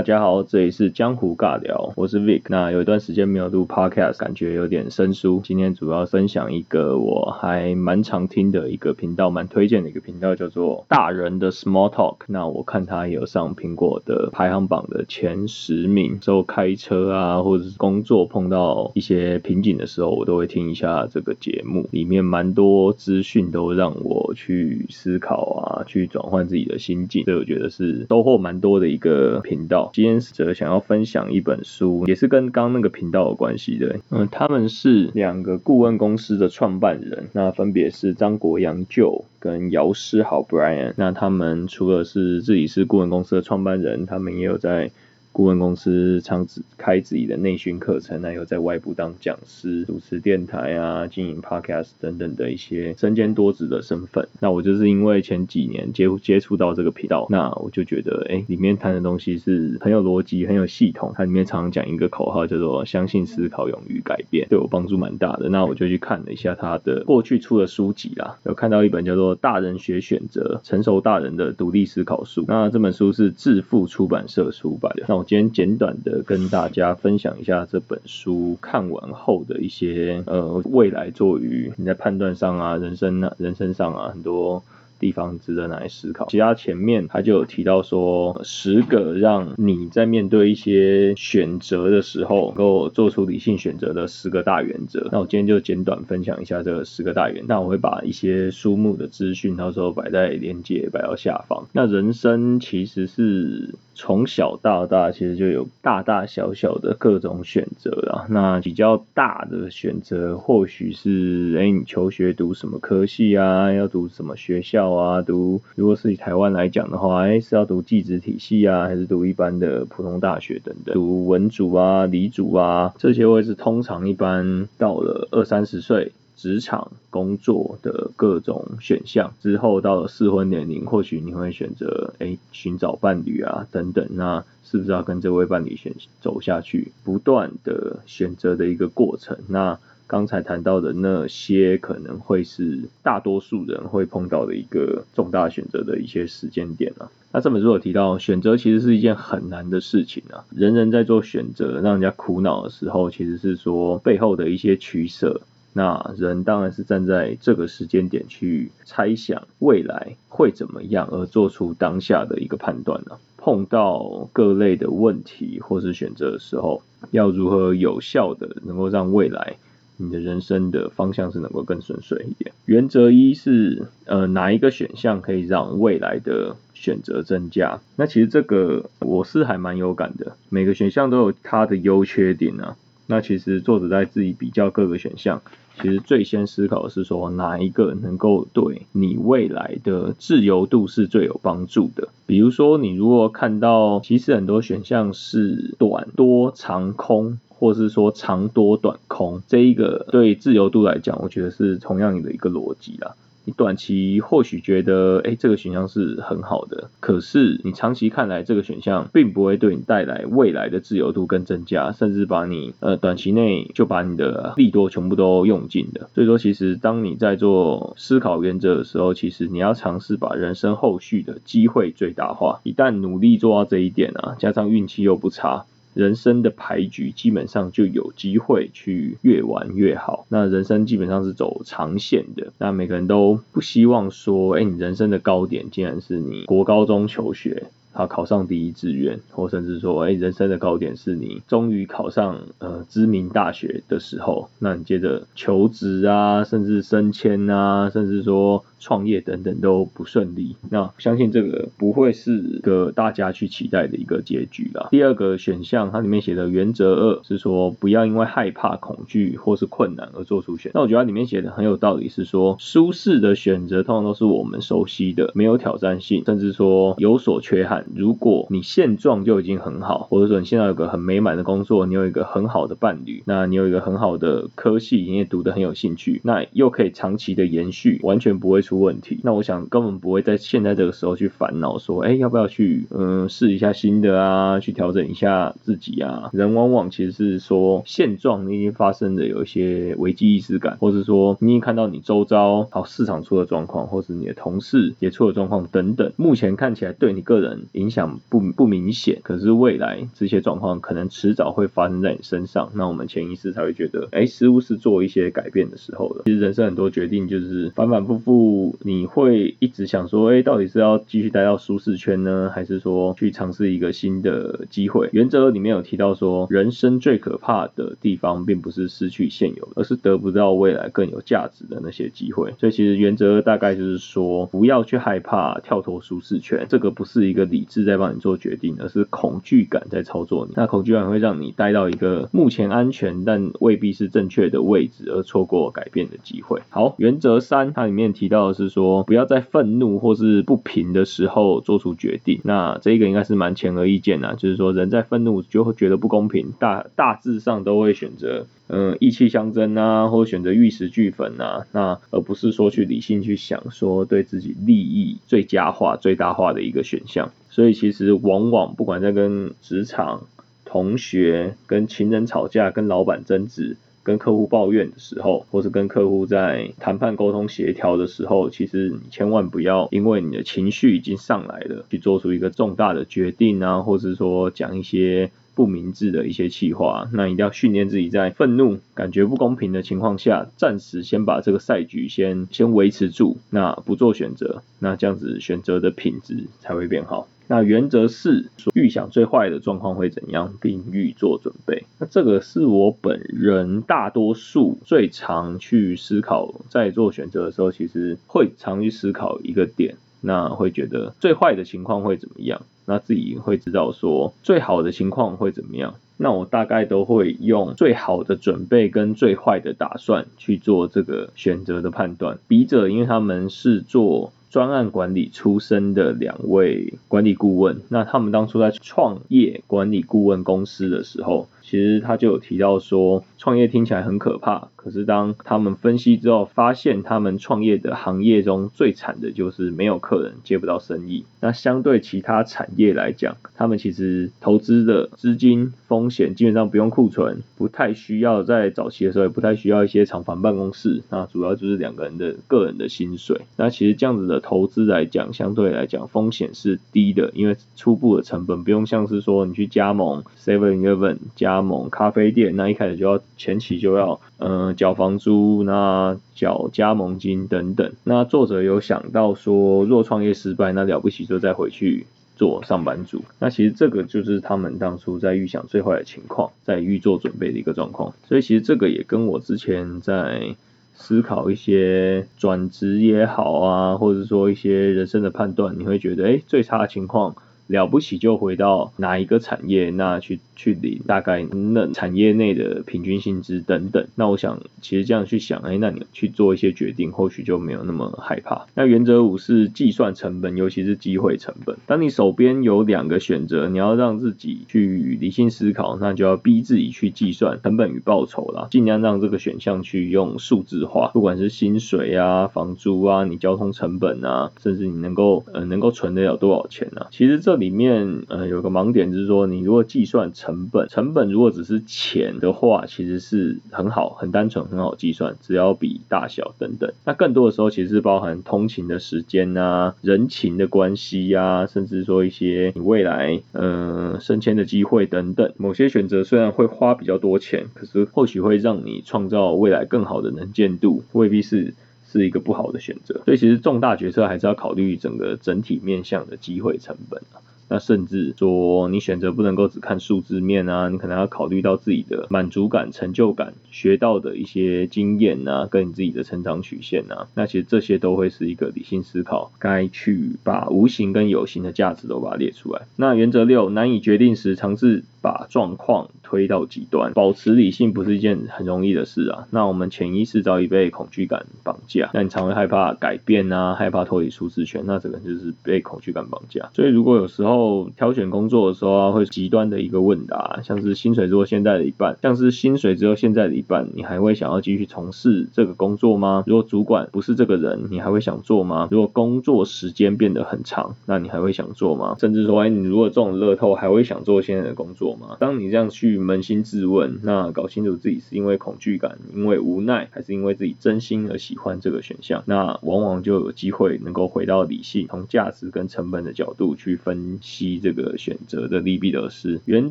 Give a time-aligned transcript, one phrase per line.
[0.00, 2.44] 大家好，这里是江湖尬聊，我是 Vic。
[2.48, 5.42] 那有一段时间没有录 Podcast，感觉有点生疏。
[5.44, 12.16] 今天主要分享一个我还蛮常听的一个频道，蛮推荐的一个频道，叫做大人的 Small Talk。
[12.28, 16.18] 那我看他有上苹果的排行榜的前十名。
[16.18, 21.86] 之后开车啊，或者是工作碰到一些瓶颈的时候，我都会听一下这个节目。
[21.90, 27.24] 里面蛮多资讯都让我去思考啊，去转换自己的心境。
[27.26, 29.88] 所以我觉得是收获蛮多的一个频道。
[29.92, 33.98] 今天则想要分享一本书，也是跟刚那个频道有关系的。
[34.10, 40.94] 嗯，他们是两个顾问公司的创办人，那分别是张国阳舅跟姚诗豪 Brian。
[40.96, 44.90] 那他们除了是自己是顾问公司的创办人，他们也有在。
[45.32, 54.28] 顾问公司常自开自己的内训课程，那有在外部当讲师、主持电台啊、经营 podcast 等等的一些身兼多职的身份。
[54.40, 61.12] 那我就是因为前几年接接触到这个频道，那我就觉得，哎，里面谈的东西是很有逻辑、很有系统。
[61.14, 65.48] 它里面常讲一个口号，叫做“相信思考，勇于改变”，对我帮助蛮大的。
[65.48, 72.42] 那我就去看了一下他的过去出的书籍啦，有看到一本叫做《大人学选择：成熟大人的独立思考书》。
[72.48, 75.04] 那这本书是致富出版社出版的。
[75.08, 84.62] 那我今天简短的跟大家分享一下这本书看完后的一些呃未来作于你在判断上啊、人生啊、人生上啊很多。
[85.00, 86.26] 地方值得来思考。
[86.28, 95.08] 其他前面他就有提到说，十个让你在面对一些选择的时候，能够做出理性选择的十个大原则。
[95.10, 97.46] 那我今天就简短分享一下这十个大原则。
[97.48, 101.66] 那我会把一些书目的资讯，到时候摆在连接摆到下方。
[101.72, 108.26] 那人生其实是从小到大，其实就有大大小小的各种选择啊。
[108.28, 113.72] 那比较大的选择，或许是哎，你求学读什么科系啊？
[113.72, 114.89] 要读什么学校？
[114.94, 120.94] 啊，读如果是以台湾来讲的话，哎，是要读技职体系啊，还是读一般的普通大学等等？
[120.94, 136.92] 读文组啊、理组啊，这些会是通常一般到了二三十岁职场工作的各种选项之后，到了适婚年龄，或许你会选择哎寻找伴侣啊等等，那是不是要跟这位伴侣选走下去？
[137.04, 139.78] 不断的选择的一个过程，那。
[140.10, 147.08] 刚才谈到的那些可能会是大多数人会碰到的一个重大选择的一些时间点啊。
[147.30, 150.42] 那这本书有提到，选择其实是一件很难的事情啊。
[150.50, 155.42] 人人在做选择，让人家苦恼的时候，其实是说背后的一些取舍。
[155.74, 163.16] 那人当然是站在这个时间点去猜想未来会怎么样，而做出当下的一个判断呢？
[163.36, 166.82] 碰到各类的问题或是选择的时候，
[167.12, 169.54] 要如何有效的能够让未来。
[170.00, 172.52] 你的人生的方向是能够更顺遂一点。
[172.64, 177.80] 原则一是，呃，哪一个选项可以让未来的选择增加？
[177.96, 180.36] 那其实这个我是还蛮有感的。
[180.48, 182.76] 每个选项都有它的优缺点啊。
[183.06, 185.42] 那其实作者在自己比较各个选项，
[185.82, 192.08] 其实最先思考的是说哪一个能够对你未来的自由度是最有帮助的。
[192.26, 197.38] 比如说，你如果看到其实很多选项是短多长空。
[197.60, 203.14] 或是说长多短空这一个对自由度来讲，我觉得是同样的一个逻辑啦。
[203.44, 216.10] 你短期或许觉得，哎，这个选项是很好的，可是你长期看来，这个选项并不会对你带来未来的自由度跟增加，甚至把你呃短期内就把你的利多全部都用尽了。
[216.14, 222.60] 所以说，其实当你在做思考原则的时候，其实你要尝试把人生后续的机会最大化。
[222.62, 225.64] 一旦努力做到这一点啊，加上运气又不差。
[225.94, 230.26] 人生的牌局基本上就有机会去越玩越好。
[230.28, 232.52] 那人生基本上是走长线的。
[232.58, 237.64] 那每个人都不希望说，哎，你人生的高点竟然是你国高中求学。
[237.92, 250.56] 他考上第一志愿，或甚至说，哎，人生的高点是你终于考上呃知名大学的时候，那你接着求职啊，甚至升迁啊，甚至说创业等等都不顺利。
[250.70, 254.88] 那相信这个不会是个大家去期待的一个结局啦。
[254.90, 260.72] 第二个选项，它里面写的原则二是说，不要因为害怕、恐惧或是困难而做出选。
[260.74, 267.86] 那我觉得它里面写的很有道理，是说舒适的选择通常都是我们熟悉的，没有挑战性，甚至说有所缺憾。
[267.94, 278.80] 如果你现状就已经很好，或者说你现在有个很美满的工作，你有一个很好的伴侣，那你有一个很好的科系，你也读得很有兴趣，那又可以长期的延续，完全不会出。
[278.80, 279.20] 问题。
[279.22, 286.30] 那我想根本不会在现在这个时候去烦恼说，哎，要不要去嗯试一下新的啊，去调整一下自己啊。
[286.32, 306.22] 人往往其实是说现状已经发生的有一些危机意识感，或是说你已经看到你周遭好市场出的状况，或是你的同事也出了状况等等，目前看起来对你个人影响不不明显，可是未来这些状况可能迟早会发生在你身上，那我们潜意识才会觉得，哎，似乎是做一些改变的时候了。
[306.24, 315.08] 其实人生很多决定就是反反复复，你会一直想说，哎，到底是要继续待到舒适圈呢，还是说去尝试一个新的机会？
[315.12, 322.52] 原则里面有提到说，人生最可怕的地方，并不是失去现有，而是得不到未来更有价值的那些机会。
[322.58, 330.54] 所以其实原则大概就是说，不要去害怕跳脱舒适圈，这个不是一个理智在帮你做决定，而是恐惧感在操作你。
[330.56, 336.60] 那恐惧感会让你待到一个目前安全但未必是正确的位置，而错过改变的机会。
[336.70, 342.40] 好，原则三，它里面提到的是说，不要在愤怒或是不平的时候做出决定。
[342.44, 357.30] 那这个应该是蛮显而易见的，就是说人在愤怒就会觉得不公平，大大致上都会选择嗯意气相争啊，或选择玉石俱焚啊，那而不是说去理性去想说对自己利益最佳化、最大化的一个选项。
[357.48, 360.22] 所以其实往往不管在跟职场、
[360.64, 363.76] 同学、跟情人吵架、跟老板争执。
[364.10, 377.08] 跟客户抱怨的时候，或是跟客户在谈判沟通协调的时候，其实你千万不要因为你的情绪已经上来了，去做出一个重大的决定啊，或是说讲一些不明智的一些气话。
[377.12, 387.28] 那一定要训练自己在愤怒、感觉不公平的情况下，暂时先把这个赛局先先维持住，那不做选择，那这样子选择的品质才会变好。
[387.52, 391.82] 那原则是预想最坏的状况会怎样，并预做准备。
[391.98, 402.62] 那这个是我本人大多数最常去思考，在做选择的时候，其实会常去思考一个点，那会觉得最坏的情况会怎么样？
[402.86, 405.96] 那自己会知道说最好的情况会怎么样？
[406.18, 412.38] 那我大概都会用最好的准备跟最坏的打算去做这个选择的判断。
[412.46, 414.32] 笔者因为他们是做。
[414.50, 431.24] 专案管理出身的两位管理顾问，那他们当初在创业管理顾问公司的时候，其实他就有提到说，创业听起来很可怕，可是当他们分析之后，发现他们创业的行业中最惨的就是没有客人，接不到生意。
[431.40, 443.42] 那相对其他产业来讲，他们其实投资的资金风险基本上不用库存，不太需要在早期的时候也不太需要一些厂房办公室，那主要就是两个人的个人的薪水。
[443.56, 444.40] 那其实这样子的。
[444.50, 457.92] 投资来讲，相对来讲风险是低的，因为初步的成本不用像是说你去加盟 Seven Eleven 加盟咖啡店，那一开始就要前期就要嗯缴房租，那缴加盟金等等。
[458.04, 463.22] 那作者有想到说，若创业失败，那了不起就再回去做上班族。
[463.38, 468.12] 那其实这个就是他们当初在预想最坏的情况，在预做准备的一个状况。
[468.28, 470.54] 所以其实这个也跟我之前在。
[471.02, 477.34] 思考一些转职也好啊，或者说一些人生的判断，你会觉得，哎，最差的情况。
[477.70, 484.08] 了不起就回到哪一个产业，那去去领大概那产业内的平均薪资等等。
[484.16, 488.66] 那我想其实这样去想，哎，那你去做一些决定，或许就没有那么害怕。
[488.74, 491.76] 那原则五是计算成本，尤其是机会成本。
[491.86, 507.06] 当你手边有两个选择，你要让自己去理性思考，那就要逼自己去计算成本与报酬啦，尽量让这个选项去用数字化，不管是薪水啊、房租啊、你交通成本啊，甚至你能够呃能够存得了多少钱啊。
[507.12, 516.92] 其实这里面呃有个盲点，就是说你如果计算成本，成本如果只是钱的话，其实是很好、很单纯、很好计算，只要比大小等等。
[517.04, 525.52] 那更多的时候其实是包含通勤的时间啊、人情的关系呀，甚至说一些你未来嗯升迁的机会等等。
[525.58, 531.74] 某些选择虽然会花比较多钱，可是或许会让你创造未来更好的能见度，未必是。
[532.12, 537.38] 是一个不好的选择，所以其实重大决策还是要考虑整个整体面向的机会成本啊。
[537.70, 547.28] 那甚至说你选择不能够只看数字面啊，你可能要考虑到自己的满足感、成就感、学到的一些经验啊，跟你自己的成长曲线啊。
[547.34, 552.82] 那其实这些都会是一个理性思考，该去把无形跟有形的价值都把它列出来。
[552.96, 557.12] 那原则六，难以决定时尝试把状况推到极端。
[557.12, 559.46] 保持理性不是一件很容易的事啊。
[559.50, 566.70] 那我们潜意识早已被恐惧感绑架，那你常会害怕改变啊，害怕脱离舒适圈，那这个就是被恐惧感绑架。
[566.74, 576.44] 所以如果有时候挑选工作的时候啊，会极端的一个问答，像是薪水只有现在的一半，像是薪水只有现在的一半，你还会想要继续从事这个工作吗？
[576.46, 578.88] 如果主管不是这个人，你还会想做吗？
[578.90, 582.16] 如果工作时间变得很长，那你还会想做吗？
[582.18, 599.60] 甚至说，哎，你如果中了乐透，还会想做现在的工作当你这样去扪心自问，那搞清楚自己是因为恐惧感、因为无奈，还是因为自己真心而喜欢这个选项，那往往就有机会能够回到理性，从价值跟成本的角度去分析这个选择的利弊得失。
[599.64, 599.90] 原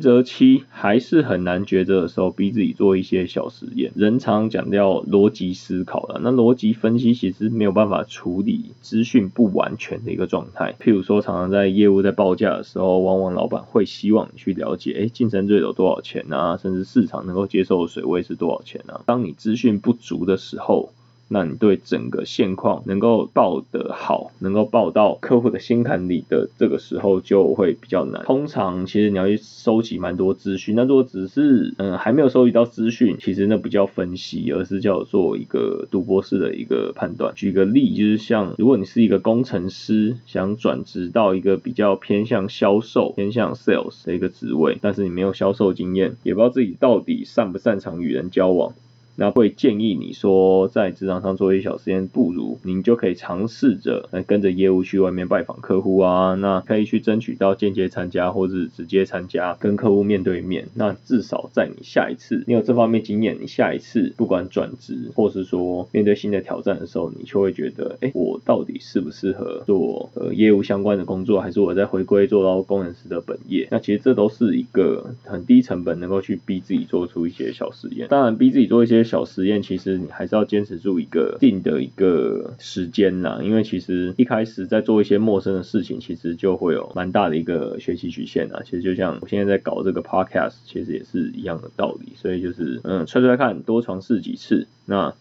[0.00, 3.92] 则七，还是很难抉择的时候，逼自己做一些小实验。
[3.94, 10.74] 人常讲到逻辑思考了，那逻辑分析其实没有办法处理资讯不完全的一个状态。
[10.80, 19.02] 譬如说，常常在业务在报价的时候，往往老板会希望你去了解，哎，竞争对手多少钱啊，甚至市场能够接受的水位是多少钱啊。
[19.04, 20.92] 当你资讯不足的时候，
[21.32, 28.24] 那你对整个现况能够报得好，能够报到客户的心坎里的这个时候就会比较难。
[28.24, 37.32] 通常其实你要去收集蛮多资讯，那如果只是嗯还没有收集到资讯，其实那不叫分析，而是叫做一个赌博式的一个判断。
[37.36, 48.72] 举个例，就是像如果你是一个工程师，想转职到一个比较偏向销售、偏向 sales 的一个职位，但是你没有销售经验，也不知道自己到底擅不擅长与人交往。
[49.20, 60.68] 那会建议你说，在职场上做一些小实验，不如您就可以尝试着来跟着业务去外面拜访客户啊，那可以去争取到间接参加或是直接参加，跟客户面对面。
[60.72, 73.68] 那至少在你下一次你有这方面经验，你下一次不管转职或是说面对新的挑战的时候，你就会觉得，哎，我到底适不适合做呃业务相关的工作，还是我在回归做到工程师的本业？
[73.70, 78.08] 那其实这都是一个很低成本能够去逼自己做出一些小实验。
[78.08, 79.09] 当然，逼自己做一些。
[79.10, 88.62] 小实验其实你还是要坚持住一个定的一个时间呐，因为其实一开始在做一些陌生的事情，其实就会有蛮大的一个学习曲线啊。
[88.64, 92.12] 其实就像我现在在搞这个 podcast，其实也是一样的道理。
[92.14, 95.12] 所以就是嗯，拆出来看，多尝试几次，那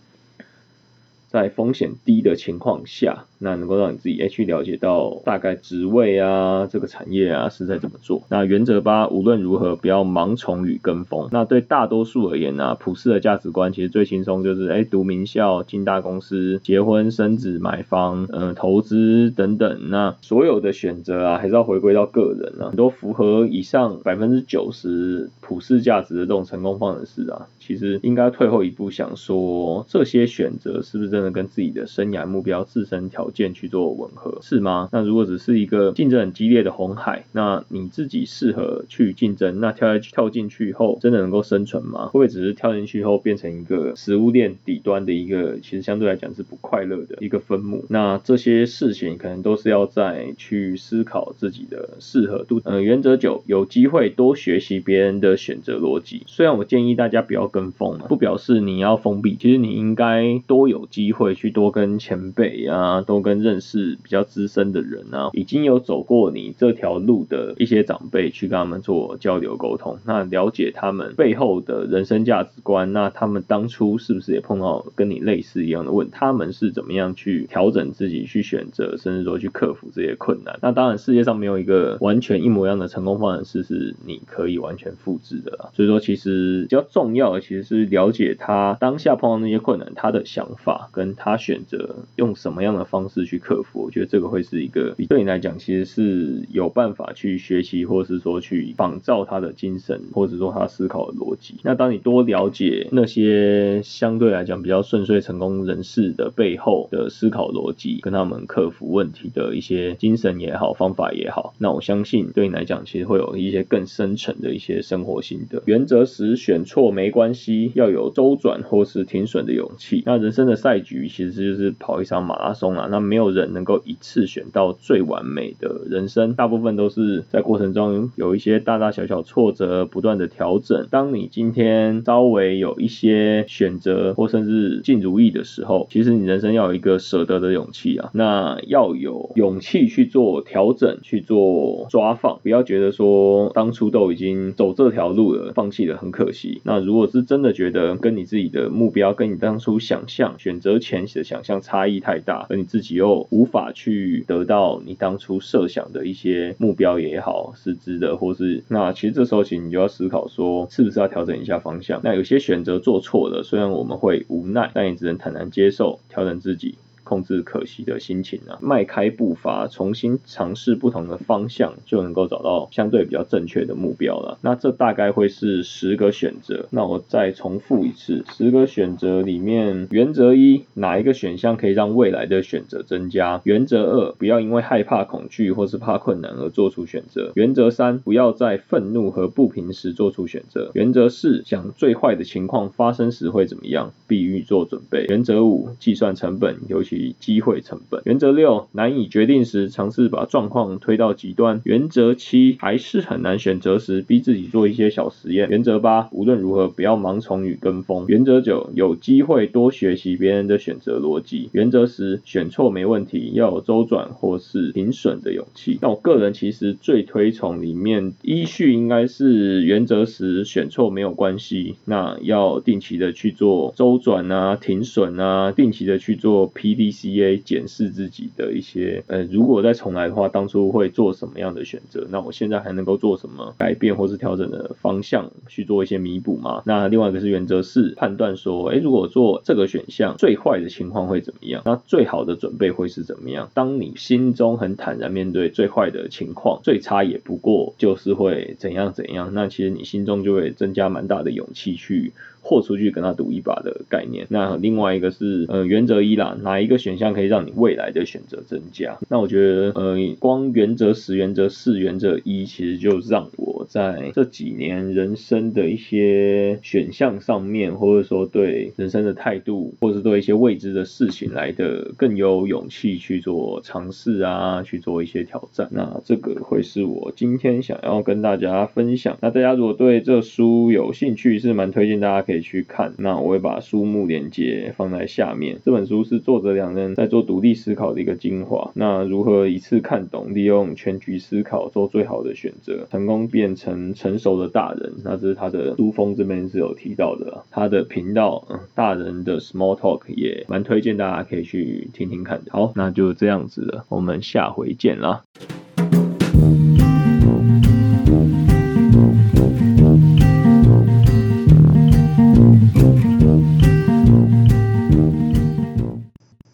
[1.29, 3.25] 在风险低的情况下。
[3.41, 8.21] 那能够让你自己去了解到大概职位啊，这个产业啊是在怎么做。
[8.27, 11.29] 那原则八，无论如何不要盲从与跟风。
[11.31, 19.89] 那对大多数而言呢，普世的价值观其实最轻松就是诶读名校、进大公司、结婚生子、买房、嗯投资等等。
[19.89, 22.67] 那所有的选择啊，还是要回归到个人啊。
[22.67, 34.87] 很多符合以上百分之九十普世价值的这种成功方程式啊，其实应该退后一步想说，这些选择是不是真的跟自己的生涯目标、自身条件去做吻合是吗？
[34.93, 39.59] 那如果只是一个竞争很激烈的红海，那你自己适合去竞争？
[39.59, 42.05] 那跳下去跳进去后，真的能够生存吗？
[42.05, 47.83] 会不会只是跳进去后变成一个食物链底端的一个，其实相对来讲是不快乐的一个分母？
[47.89, 52.61] 那这些事情可能都是要再去思考自己的适合度。
[52.63, 56.23] 呃，原则九，有机会多学习别人的选择逻辑。
[56.27, 63.19] 虽然我建议大家不要跟风，不表示你要封闭，其实你应该多有机会去多跟前辈啊，多。
[63.19, 76.09] 跟认识比较资深的人啊，已经有走过你这条路的一些长辈去跟他们做交流沟通，那了解他们背后的人生价值观，那他们当初是不是也碰到跟你类似一样的问？
[76.11, 80.57] 他们是怎么样去调整自己去选择，甚至说去克服这些困难？
[80.61, 85.69] 那当然世界上没有一个完全一模一样的成功方程式是你可以完全复制的。
[85.73, 92.99] 所以说其实比较重要的其实是了解他当下碰到那些困难，他的想法跟他选择用什么样的方。
[93.09, 101.55] 式去克服，我觉得这个会是一个，对你来讲其实是有办法去学习，或是说去仿照他的精神，或者说他思考的逻辑。
[101.63, 115.63] 那当你多了解那些相对来讲比较顺遂成功人士的背后的思考逻辑，跟他们克服问题的一些精神也好，方法也好，那我相信对你来讲其实会有一些更深层的一些生活心得。
[115.65, 120.03] 原则时选错没关系，要有周转或是停损的勇气。
[120.05, 130.87] 那人生的赛局其实就是跑一场马拉松啊，那没有人能够一次选到最完美的人生，大部分都是在过程中有一些大大小小挫折，不断的调整。
[130.89, 146.61] 当你今天稍微有一些选择或甚至尽如意的时候，其实你人生要有一个舍得的勇气啊，那要有勇气去做调整，去做抓放，不要觉得说当初都已经走这条路了，放弃了很可惜。
[146.63, 162.01] 那如果是真的觉得跟你自己的目标，跟你当初想象选择前期的想象差异太大，而你自己又无法去得到你当初设想的一些目标也好，实质的或是那其实这时候其实你就要思考说，是不是要调整一下方向？
[162.03, 166.75] 那有些选择做错了，虽然我们会无奈，但也只能坦然接受，调整自己。
[167.09, 174.37] 控制可惜的心情啊，迈开步伐，重新尝试不同的方向，就能够找到相对比较正确的目标了。
[174.43, 176.67] 那这大概会是十个选择。
[176.69, 183.41] 那我再重复一次，十个选择里面，原则一，哪一个选项可以让未来的选择增加？
[183.43, 187.31] 原则二，不要因为害怕恐惧或是怕困难而做出选择。
[187.33, 190.69] 原则三，不要在愤怒和不平时做出选择。
[190.75, 195.05] 原则四，想最坏的情况发生时会怎么样，必预做准备。
[195.09, 198.01] 原则五，计算成本，尤其机会成本。
[198.05, 201.61] 原则六，难以决定时，尝试把状况推到极端。
[201.63, 205.47] 原则七，还是很难选择时，逼自己做一些小实验。
[205.49, 208.05] 原则八，无论如何不要盲从与跟风。
[208.07, 211.49] 原则九，有机会多学习别人的选择逻辑。
[211.51, 215.77] 原则十，选错没问题，要有周转或是停损的勇气。
[215.81, 226.88] 那我个人其实最推崇里面依序应该是原则十，选错没有关系，那要定期的去做周转啊、停损啊，定期的去做 PD。
[226.89, 232.07] B C A 检视自己的一些，呃，如果再重来的话，当初会做什么样的选择？
[232.09, 236.63] 那我现在还能够做什么改变或是调整的方向去做一些弥补吗？
[236.65, 241.61] 那另外一个是原则是判断说，哎，如果做这个选项，最坏的情况会怎么样？
[241.63, 243.51] 那最好的准备会是怎么样？
[243.53, 252.13] 当你心中很坦然面对最坏的情况，最差也不过就是会怎样怎样，那其实你心中就会增加蛮大的勇气去。
[252.41, 254.25] 豁出去跟他赌一把的概念。
[254.29, 258.97] 那另外一个是呃原则一啦，哪一个选项可以让你未来的选择增加？
[259.09, 275.67] 那我觉得呃光原则十、原则四、原则一，其实就让我在这几年人生的一些选项上面，或者说对人生的态度，或者是对一些未知的事情来的更有勇气去做尝试啊，去做一些挑战。
[275.71, 279.17] 那这个会是我今天想要跟大家分享。
[279.21, 282.28] 那大家如果对这书有兴趣，是蛮推荐大家。
[282.29, 285.57] 可以去看，那我会把书目连接放在下面。
[285.65, 288.69] 这本书是作者两人在做独立思考的一个精华。
[288.75, 294.93] 那如何一次看懂，利用全局思考做最好的选择，成功变成成熟的大人？
[295.03, 297.43] 那这是他的书封这边是有提到的。
[297.49, 302.39] 他的频道，嗯，大人的 Small Talk 也蛮推荐大家可以去听听看。
[302.51, 305.23] 好，那就这样子了，我们下回见啦。